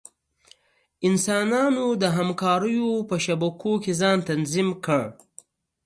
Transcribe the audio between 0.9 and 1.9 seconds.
انسانان